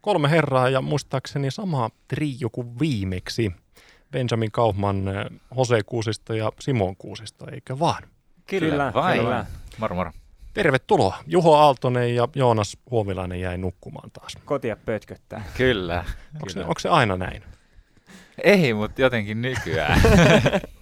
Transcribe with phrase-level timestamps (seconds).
[0.00, 3.52] kolme herraa ja muistaakseni sama trio kuin viimeksi.
[4.12, 5.04] Benjamin Kaufman,
[5.56, 8.02] Jose Kuusisto ja Simon Kuusisto, eikö vaan?
[8.46, 9.46] Kyllä, kyllä.
[9.78, 10.10] Moro, moro.
[10.54, 11.16] Tervetuloa.
[11.26, 14.38] Juho Aaltonen ja Joonas Huomilainen jäi nukkumaan taas.
[14.44, 15.44] Kotia pötköttää.
[15.56, 15.98] Kyllä.
[15.98, 16.52] Onko, kyllä.
[16.52, 17.42] Se, onko se aina näin?
[18.44, 20.00] Ei, mutta jotenkin nykyään.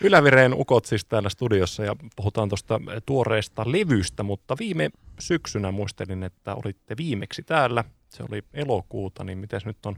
[0.00, 6.54] Ylävireen ukot siis täällä studiossa ja puhutaan tuosta tuoreesta levystä, mutta viime syksynä muistelin, että
[6.54, 7.84] olitte viimeksi täällä.
[8.08, 9.96] Se oli elokuuta, niin miten nyt on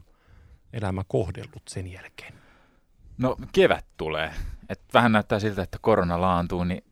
[0.73, 2.33] elämä kohdellut sen jälkeen?
[3.17, 4.33] No kevät tulee.
[4.69, 6.83] Et vähän näyttää siltä, että korona laantuu, niin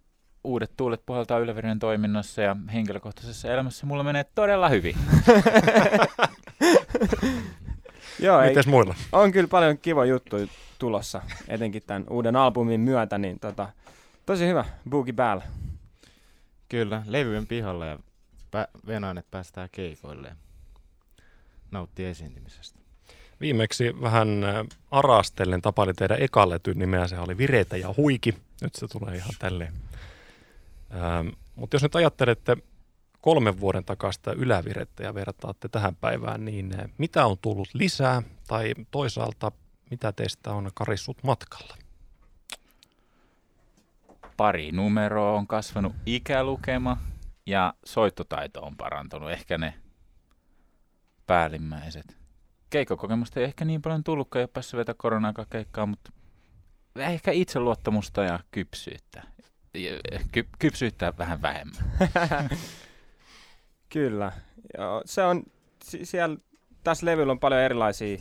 [0.44, 4.96] uudet tuulet puhaltaa Ylävireen toiminnassa ja henkilökohtaisessa elämässä mulla menee todella hyvin.
[8.22, 8.96] Joo, Mites ei, muilla?
[9.12, 10.36] On kyllä paljon kiva juttu
[10.80, 13.70] tulossa, etenkin tämän uuden albumin myötä, niin tota,
[14.26, 15.40] tosi hyvä, Boogie Bell.
[16.70, 18.00] Kyllä, levyjen pihalla ja
[18.56, 20.36] pä- venaan, että päästään keikoille ja
[21.72, 22.80] nauttii esiintymisestä.
[23.42, 28.38] Viimeksi vähän äh, arastellen tapaili teidän ekalletyn nimeä, se oli Vireitä ja Huiki.
[28.62, 29.74] Nyt se tulee ihan tälleen.
[30.94, 32.58] Ähm, Mutta jos nyt ajattelette
[33.22, 38.74] kolmen vuoden takasta ylävirettä ja vertaatte tähän päivään, niin äh, mitä on tullut lisää tai
[38.92, 39.52] toisaalta
[39.92, 41.78] mitä teistä on karissut matkalla?
[44.38, 46.98] Pari numeroa on kasvanut ikälukema
[47.46, 49.32] ja soittotaito on parantunut.
[49.32, 49.74] Ehkä ne
[51.28, 52.18] päällimmäiset.
[52.70, 56.12] Keikkokokemusta ei ehkä niin paljon tullutkaan, ei ole päässyt vetä koronaa keikkaa, mutta
[56.96, 59.24] ehkä itseluottamusta ja kypsyyttä.
[60.32, 61.92] Ky- kypsyyttä vähän vähemmän.
[63.94, 64.32] Kyllä.
[64.78, 65.44] Joo, se on,
[65.84, 66.38] siellä,
[66.84, 68.18] tässä levyllä on paljon erilaisia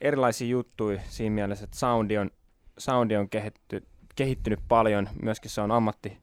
[0.00, 2.30] erilaisia juttuja siinä mielessä, että soundi on,
[2.78, 5.08] soundi on kehitty, kehittynyt paljon.
[5.22, 6.18] Myöskin se on ammatti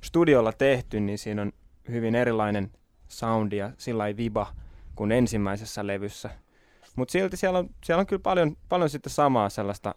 [0.00, 1.52] studiolla tehty, niin siinä on
[1.88, 2.70] hyvin erilainen
[3.08, 4.54] soundi ja sillä viba
[4.94, 6.30] kuin ensimmäisessä levyssä.
[6.96, 9.94] Mutta silti siellä on, siellä on kyllä paljon, paljon sitten samaa sellaista,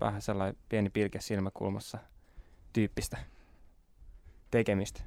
[0.00, 1.98] vähän sellainen pieni pilke silmäkulmassa
[2.72, 3.18] tyyppistä
[4.50, 5.00] tekemistä.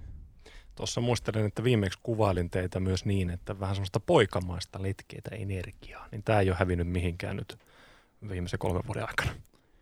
[0.75, 6.23] Tuossa muistelin, että viimeksi kuvailin teitä myös niin, että vähän semmoista poikamaista letkeitä energiaa, niin
[6.23, 7.59] tämä ei ole hävinnyt mihinkään nyt
[8.29, 9.31] viimeisen kolmen vuoden aikana.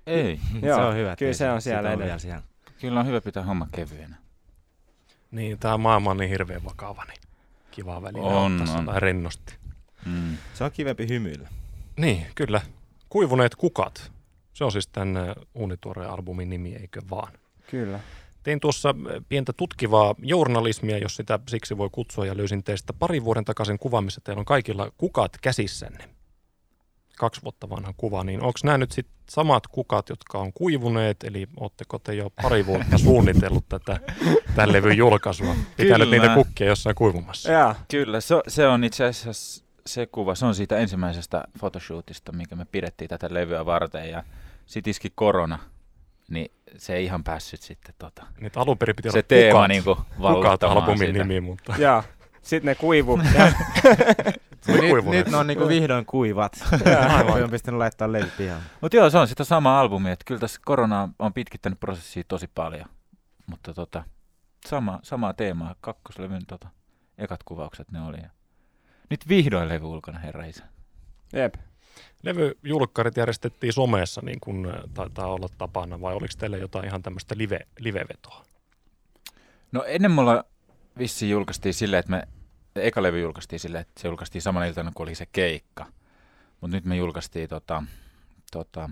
[0.08, 0.40] Ei.
[0.62, 1.16] Joo, se on hyvä.
[1.16, 2.20] Kyllä se on siellä edelleen.
[2.20, 2.42] Siellä.
[2.82, 4.16] Kyllä on hyvä pitää homma kevyenä.
[5.32, 7.22] Niin, tämä maailma on niin hirveän vakava, niin
[7.72, 8.86] kiva välillä on, on.
[8.86, 9.56] tai rennosti.
[10.06, 10.38] Mm.
[10.54, 11.50] Se on kivempi hymyillä.
[11.98, 12.62] Niin, kyllä.
[13.10, 14.12] Kuivuneet kukat.
[14.54, 15.16] Se on siis tämän
[15.54, 17.34] uunituoreen albumin nimi, eikö vaan?
[17.72, 18.00] Kyllä.
[18.44, 23.24] Tein tuossa äh, pientä tutkivaa journalismia, jos sitä siksi voi kutsua, ja löysin teistä parin
[23.24, 26.10] vuoden takaisin kuva, missä teillä on kaikilla kukat käsissänne.
[27.18, 31.48] Kaksi vuotta vanha kuva, niin onko nämä nyt sitten samat kukat, jotka on kuivuneet, eli
[31.58, 34.00] oletteko te jo pari vuotta suunnitellut tätä
[34.56, 35.56] tämän levyn julkaisua?
[35.78, 37.52] Pitää nyt niitä kukkia jossain kuivumassa.
[37.52, 37.76] Ja.
[37.92, 42.66] Kyllä, se, se on itse asiassa se kuva, se on siitä ensimmäisestä photoshootista, mikä me
[42.66, 44.24] pidettiin tätä levyä varten, ja
[44.66, 45.60] sitten iski korona,
[46.32, 49.70] niin se ei ihan päässyt sitten tota, Nyt alun perin piti se olla teema kukat,
[49.70, 49.84] niin
[50.36, 51.24] kukat albumin sitä.
[51.24, 51.76] nimi, mutta...
[51.78, 52.04] Jaa,
[52.42, 53.20] sitten ne kuivu.
[54.68, 56.54] nyt, nyt ne on niinku vihdoin kuivat.
[57.18, 57.44] Aivan.
[57.44, 58.62] on pistänyt laittaa levy pihaan.
[58.82, 62.48] Mutta joo, se on sitä sama albumi, että kyllä tässä korona on pitkittänyt prosessia tosi
[62.56, 62.86] paljon.
[63.48, 64.04] Mutta tota,
[64.68, 66.70] sama, samaa teemaa, kakkoslevyn tota,
[67.18, 68.18] ekat kuvaukset ne oli.
[68.18, 68.30] Ja
[69.10, 70.64] nyt vihdoin levy ulkona, herra isä.
[71.34, 71.56] Jep.
[72.24, 77.60] Levyjulkkarit järjestettiin somessa, niin kuin taitaa olla tapana, vai oliko teillä jotain ihan tämmöistä live,
[77.80, 78.46] live-vetoa?
[79.72, 80.44] No ennen mulla
[80.98, 82.28] vissi julkaistiin silleen, että me,
[82.76, 85.86] eka levy julkaistiin silleen, että se julkaistiin samana iltana, kun oli se keikka.
[86.62, 87.84] Mutta nyt me julkaistiin tota,
[88.52, 88.90] tota,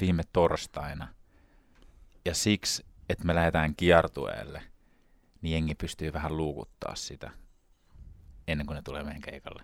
[0.00, 1.08] viime torstaina.
[2.24, 4.62] Ja siksi, että me lähdetään kiertueelle,
[5.42, 7.30] niin jengi pystyy vähän luukuttaa sitä
[8.48, 9.62] ennen kuin ne tulee meidän keikalle.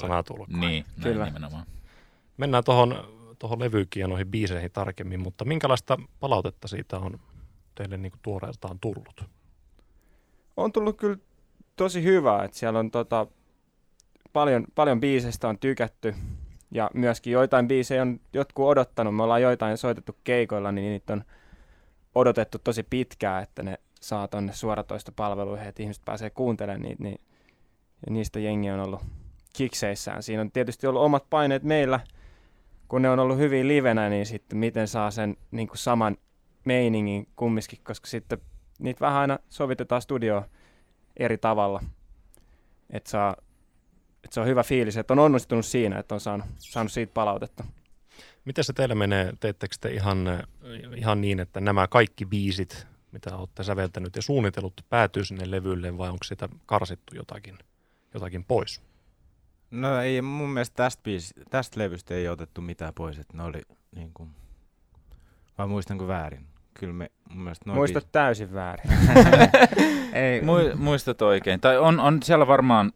[0.00, 0.48] Sanaa tullut.
[0.48, 1.24] Niin, Kyllä.
[1.24, 1.66] nimenomaan.
[2.36, 7.20] Mennään tuohon tuohon levykin ja noihin biiseihin tarkemmin, mutta minkälaista palautetta siitä on
[7.74, 9.24] teille niin tuoreeltaan tullut?
[10.56, 11.16] On tullut kyllä
[11.76, 13.26] tosi hyvää, että siellä on tota,
[14.32, 16.14] paljon, paljon biiseistä on tykätty
[16.70, 19.16] ja myöskin joitain biisejä on jotkut odottanut.
[19.16, 21.24] Me ollaan joitain soitettu keikoilla, niin niitä on
[22.14, 27.20] odotettu tosi pitkään, että ne saa tuonne suoratoistopalveluihin, että ihmiset pääsee kuuntelemaan niitä, niin
[28.10, 29.00] niistä jengi on ollut
[29.56, 30.22] kikseissään.
[30.22, 32.00] Siinä on tietysti ollut omat paineet meillä,
[32.88, 36.16] kun ne on ollut hyvin livenä, niin sitten miten saa sen niin kuin saman
[36.64, 38.38] meiningin kumminkin, koska sitten
[38.78, 40.44] niitä vähän aina sovitetaan studio
[41.16, 41.82] eri tavalla,
[42.90, 43.36] että saa
[44.24, 47.64] että se on hyvä fiilis, että on onnistunut siinä, että on saanut, saanut siitä palautetta.
[48.44, 49.32] Miten se teille menee?
[49.40, 50.18] Teettekö te ihan,
[50.96, 56.10] ihan niin, että nämä kaikki biisit, mitä olette säveltänyt ja suunnitellut, päätyy sinne levylle vai
[56.10, 57.58] onko sitä karsittu jotakin,
[58.14, 58.82] jotakin pois?
[59.74, 63.62] No ei mun mielestä tästä, biisi, tästä levystä ei otettu mitään pois, että ne oli
[63.96, 64.30] niin kuin,
[65.58, 66.46] vai muistanko väärin?
[66.74, 68.90] Kyllä me mun mielestä noin Muistat täysin väärin.
[70.12, 71.60] ei, Mu- muistat oikein.
[71.60, 72.92] Tai on, on siellä varmaan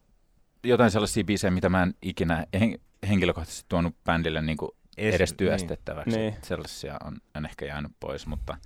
[0.65, 5.35] jotain sellaisia biisejä, mitä mä en ikinä hen- henkilökohtaisesti tuonut bändille niin kuin es- edes
[5.35, 6.17] työstettäväksi.
[6.17, 6.31] Niin.
[6.33, 6.43] Niin.
[6.43, 8.57] Sellaisia on, on ehkä jäänyt pois, mutta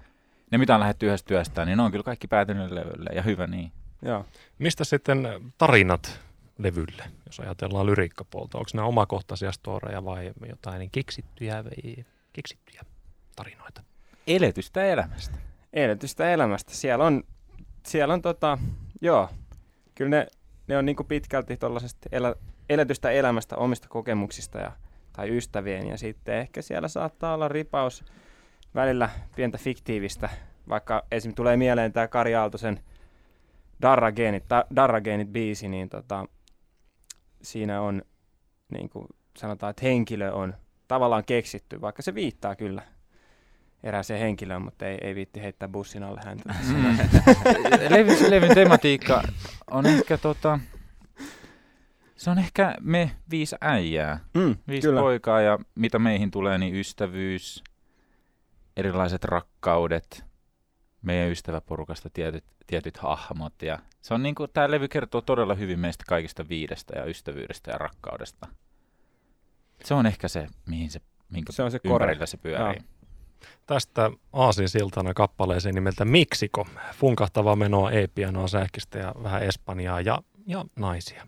[0.51, 3.47] ne mitä on lähdetty yhdessä työstään, niin ne on kyllä kaikki päätynyt levylle ja hyvä
[3.47, 3.73] niin.
[4.03, 4.25] Joo.
[4.59, 5.29] Mistä sitten
[5.59, 6.21] tarinat
[6.63, 8.59] levylle, jos ajatellaan lyriikkapuolta?
[8.59, 12.83] Onko nämä omakohtaisia storeja vai jotain keksittyjä, vai keksittyjä
[13.37, 13.83] tarinoita?
[14.27, 15.39] Eletystä elämästä.
[15.73, 16.75] Eletystä elämästä.
[16.75, 17.23] Siellä on,
[17.87, 18.59] siellä on tota,
[19.01, 19.29] joo,
[19.95, 20.27] kyllä ne,
[20.69, 22.35] ne on niinku pitkälti tuollaisesta elä,
[22.69, 24.73] eletystä elämästä, omista kokemuksista ja,
[25.13, 25.87] tai ystävien.
[25.87, 28.05] Ja sitten ehkä siellä saattaa olla ripaus
[28.75, 30.29] välillä pientä fiktiivistä,
[30.69, 31.35] vaikka esim.
[31.35, 32.81] tulee mieleen tämä Kari Aaltosen
[33.83, 34.45] Darrageenit,
[34.77, 36.27] Darrageenit biisi, niin tota,
[37.43, 38.03] siinä on,
[38.73, 39.07] niin kuin
[39.37, 40.55] sanotaan, että henkilö on
[40.89, 42.83] tavallaan keksitty, vaikka se viittaa kyllä
[43.83, 46.55] erääseen henkilöön, mutta ei, ei viitti heittää bussin alle häntä.
[46.73, 46.99] Mm.
[47.97, 49.23] levyn, levyn tematiikka
[49.71, 50.59] on ehkä tota,
[52.17, 55.01] se on ehkä me viisi äijää, Mm, viisi kyllä.
[55.01, 57.65] poikaa ja mitä meihin tulee, niin ystävyys,
[58.77, 60.25] erilaiset rakkaudet,
[61.03, 66.05] meidän ystäväporukasta tietyt, tietyt hahmot ja se on niinku, tämä levy kertoo todella hyvin meistä
[66.09, 68.47] kaikista viidestä ja ystävyydestä ja rakkaudesta.
[69.85, 71.93] Se on ehkä se, mihin se, minkä Se on se kore.
[71.95, 72.77] ympärillä se pyörii.
[72.77, 72.85] Joo.
[73.67, 76.67] Tästä Aasin siltana kappaleeseen nimeltä Miksiko.
[76.95, 81.27] Funkahtavaa menoa, e-pianoa, sähkistä ja vähän espanjaa ja, ja naisia.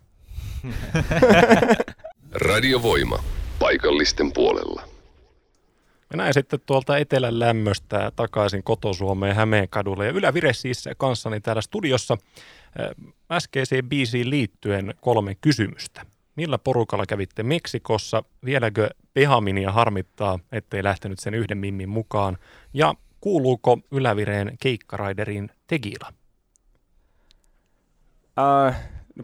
[2.47, 3.23] Radiovoima.
[3.59, 4.94] Paikallisten puolella.
[6.15, 10.05] Ja näin sitten tuolta etelän lämmöstä takaisin kotosuomeen Hämeenkadulle.
[10.05, 12.17] Ja Ylävire siis kanssani täällä studiossa.
[12.79, 16.05] Äh, Äskeiseen biisiin liittyen kolme kysymystä.
[16.35, 18.23] Millä porukalla kävitte Meksikossa?
[18.45, 22.37] Vieläkö Pehaminia harmittaa, ettei lähtenyt sen yhden mimmin mukaan?
[22.73, 26.13] Ja kuuluuko Ylävireen keikkaraideriin Tegila?
[28.39, 28.75] Uh,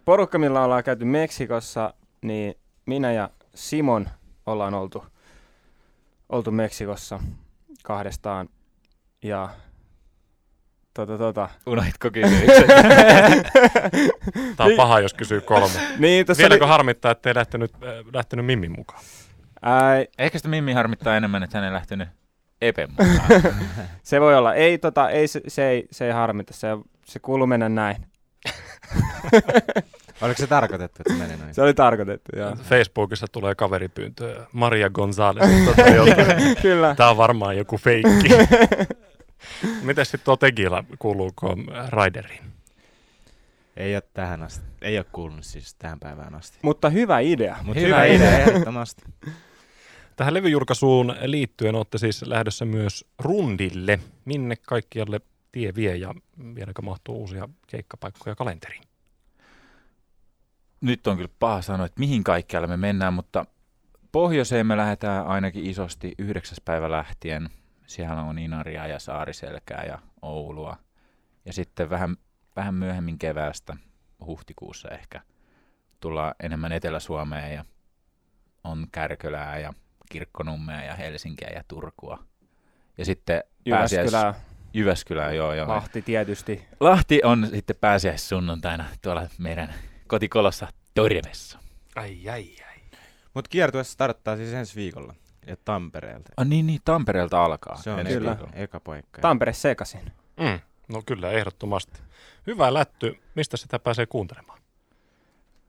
[0.05, 2.55] porukka, millä ollaan käyty Meksikossa, niin
[2.85, 4.09] minä ja Simon
[4.45, 5.03] ollaan oltu,
[6.31, 7.19] oltu Meksikossa
[7.83, 8.50] kahdestaan.
[9.24, 9.50] Ja
[10.94, 11.50] tota, tota.
[11.66, 12.68] Unohditko kysymyksen?
[14.57, 15.80] Tämä on paha, jos kysyy kolme.
[15.98, 17.81] Niin, Vieläkö oli, harmittaa, ettei lähtenyt, äh,
[18.13, 19.01] lähtenyt mimmin mukaan?
[19.62, 22.10] ää, Ehkä sitä Mimmi harmittaa enemmän, että hän ei lähtenyt
[22.62, 23.44] Epen mukaan.
[24.04, 24.54] se voi olla.
[24.54, 26.54] Ei, tota, ei, se, se, ei, se ei harmita.
[26.54, 26.68] Se,
[27.06, 28.06] se kuuluu mennä näin.
[30.21, 31.53] Oliko se tarkoitettu, että se meni noin?
[31.53, 32.56] Se oli tarkoitettu, joo.
[32.56, 35.50] Facebookissa tulee kaveripyyntö Maria Gonzalez.
[35.65, 35.83] Tota.
[36.62, 36.95] Kyllä.
[36.95, 38.29] Tämä on varmaan joku feikki.
[39.81, 41.56] Miten sitten tuo Tegila, kuuluuko
[41.89, 42.44] Raideriin?
[43.77, 44.65] Ei ole tähän asti.
[44.81, 46.57] Ei ole kuulunut siis tähän päivään asti.
[46.62, 47.57] Mutta hyvä idea.
[47.63, 48.29] Mutta Hyvä hyvä, idea.
[48.29, 49.01] idea ehdottomasti.
[50.15, 54.00] Tähän levyjulkaisuun liittyen olette siis lähdössä myös rundille.
[54.25, 55.21] Minne kaikkialle
[55.51, 56.15] tie vie ja
[56.56, 58.83] vieläkö mahtuu uusia keikkapaikkoja kalenteriin?
[60.81, 63.45] Nyt on kyllä paha sanoa, että mihin kaikkialle me mennään, mutta
[64.12, 67.50] pohjoiseen me lähdetään ainakin isosti yhdeksäs päivä lähtien.
[67.88, 70.78] Siellä on Inaria ja Saariselkää ja Oulua.
[71.45, 72.16] Ja sitten vähän,
[72.56, 73.75] vähän myöhemmin keväästä,
[74.25, 75.22] huhtikuussa ehkä,
[76.00, 77.66] tullaan enemmän Etelä-Suomeen ja
[78.63, 79.74] on Kärkölää ja
[80.12, 82.24] Kirkkonummea ja Helsinkiä ja Turkua.
[82.98, 84.12] Ja sitten pääsiäis...
[84.12, 84.34] Jyväskylä,
[84.74, 85.67] Jyväskylää, joo joo.
[85.67, 86.67] Lahti tietysti.
[86.79, 89.74] Lahti on sitten pääsiäissunnuntaina tuolla meidän
[90.08, 91.60] kotikolossa Torvessa.
[91.95, 93.00] Ai, ai, ai.
[93.33, 95.15] Mutta kiertue starttaa siis ensi viikolla.
[95.48, 96.31] Ja Tampereelta.
[96.38, 97.77] Ah, niin, niin, Tampereelta alkaa.
[97.77, 98.29] Se on kyllä.
[98.29, 98.53] viikolla.
[98.53, 99.21] eka paikka.
[99.21, 100.12] Tampere sekasin.
[100.39, 102.00] Mm, no kyllä, ehdottomasti.
[102.48, 103.17] Hyvä lätty.
[103.36, 104.60] Mistä sitä pääsee kuuntelemaan?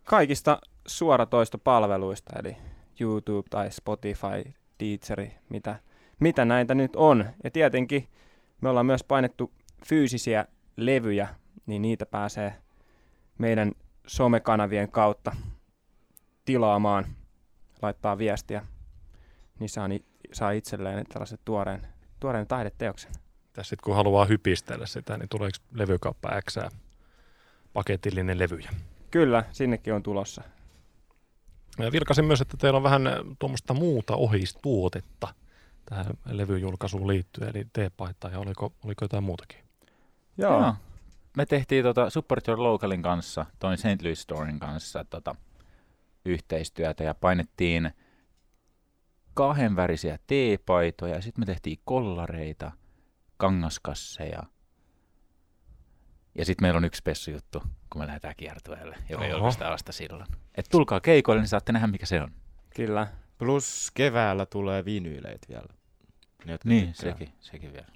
[0.05, 2.57] Kaikista suoratoistopalveluista, eli
[3.01, 5.77] YouTube tai Spotify, Deezeri, mitä,
[6.21, 7.25] mitä näitä nyt on.
[7.45, 8.09] Ja tietenkin
[8.61, 9.53] me ollaan myös painettu
[9.87, 11.29] fyysisiä levyjä,
[11.67, 12.55] niin niitä pääsee
[13.39, 13.73] meidän
[14.07, 15.37] somekanavien kautta
[16.45, 17.05] tilaamaan,
[17.83, 18.67] laittaa viestiä,
[19.59, 21.87] niin saa, ni- saa itselleen tällaisen tuoreen,
[22.21, 23.13] tuoreen taideteoksen.
[23.53, 26.57] Tässä sitten kun haluaa hypistellä sitä, niin tuleeko levykauppa X
[27.73, 28.71] paketillinen levyjä?
[29.11, 30.43] Kyllä, sinnekin on tulossa.
[31.79, 35.35] Ja Vilkasin myös, että teillä on vähän äh, tuommoista muuta ohistuotetta
[35.85, 39.59] tähän levyjulkaisuun liittyen, eli teepaita ja oliko, oliko jotain muutakin?
[40.39, 40.75] Joo, Joo.
[41.37, 44.03] Me tehtiin tota Support Your Localin kanssa, toin St.
[44.03, 45.35] Louis Storin kanssa tota,
[46.25, 47.91] yhteistyötä ja painettiin
[49.35, 51.21] kahdenvärisiä teepaitoja.
[51.21, 52.73] Sitten me tehtiin kollareita,
[53.37, 54.43] kangaskasseja,
[56.35, 59.33] Ja sitten meillä on yksi spessujuttu, kun me lähdetään kiertueelle, joka Oho.
[59.33, 60.27] julkaistaan vasta silloin.
[60.55, 62.33] Et tulkaa keikoille, niin saatte nähdä, mikä se on.
[62.77, 63.07] Kyllä.
[63.39, 65.67] Plus keväällä tulee vinyyleet vielä.
[66.45, 67.87] Ne, Niin, tykkää sekin, sekin vielä.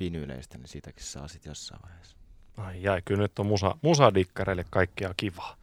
[0.00, 2.16] Vinyyleistä, niin siitäkin saa sit jossain vaiheessa.
[2.56, 5.56] Ai jai, kyllä nyt on musa, musadikkareille kaikkea kivaa.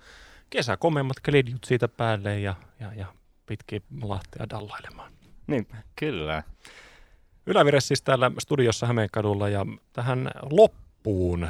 [0.50, 3.06] Kesä komeimmat klidjut siitä päälle ja, ja, ja
[3.46, 5.12] pitkin Lahtea dallailemaan.
[5.48, 5.76] Niinpä.
[5.96, 6.44] Kyllä.
[7.46, 11.50] Ylävire siis täällä studiossa Hämeenkadulla ja tähän loppuun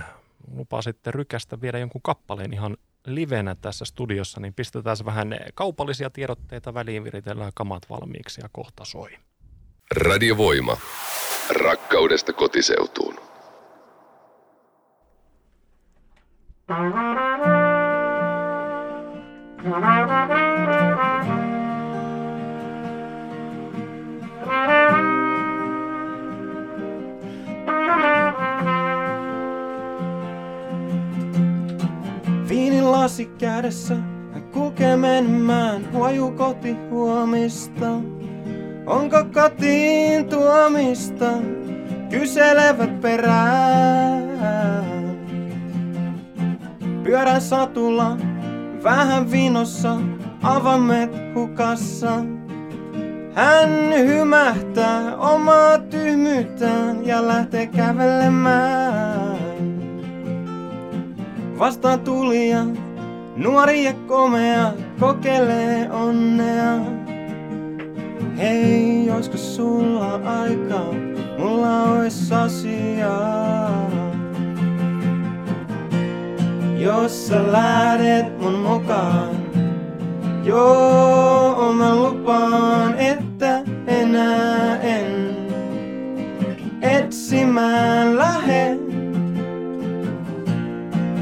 [0.56, 6.74] lupaa sitten rykästä viedä jonkun kappaleen ihan livenä tässä studiossa, niin pistetään vähän kaupallisia tiedotteita
[6.74, 9.18] väliin, viritellään kamat valmiiksi ja kohta soi.
[9.96, 10.78] Radiovoima.
[11.50, 13.33] Rakkaudesta kotiseutuun.
[16.67, 16.75] Viinin
[32.91, 33.96] lasi kädessä,
[34.34, 37.89] hän kulkee menemään huoju koti huomista.
[38.86, 41.32] Onko kotiin tuomista?
[42.10, 44.24] Kyselevät perään.
[47.03, 48.17] Pyörän satulla,
[48.83, 49.98] vähän vinossa,
[50.43, 52.24] avamet hukassa.
[53.33, 53.69] Hän
[54.05, 59.38] hymähtää omaa tyhmyyttään ja lähtee kävelemään.
[61.60, 62.65] Vastaan tulija,
[63.36, 66.79] nuori ja komea, kokeilee onnea.
[68.38, 70.93] Hei, oisko sulla aikaa,
[71.39, 73.93] mulla ois asiaa.
[76.84, 79.36] Jos sä lähdet mun mukaan,
[80.44, 85.36] joo, mä lupaan, että enää en
[86.82, 88.78] etsimään lähde.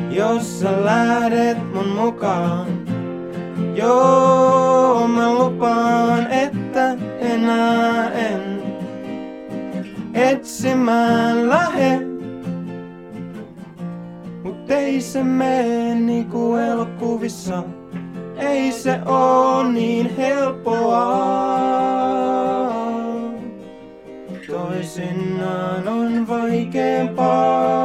[0.10, 2.68] Jos sä lähdet mun mukaan,
[3.76, 8.64] joo, mä lupaan, että enää en
[10.14, 12.01] etsimään lähde.
[14.92, 17.64] Ei se mene niinku elokuvissa,
[18.38, 21.06] ei se oo niin helppoa.
[24.48, 27.81] Toisinaan on vaikeampaa.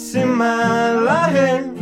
[0.00, 1.74] Etsimään lähden.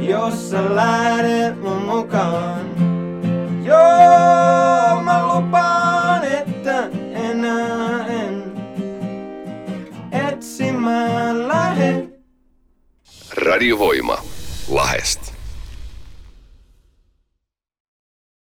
[0.00, 2.66] Jos sä lähdet mun mukaan.
[3.64, 6.88] Joo, mä lupaan, että
[7.30, 8.52] enää en
[10.12, 12.08] etsimään lähde.
[13.36, 14.19] Radiovoima.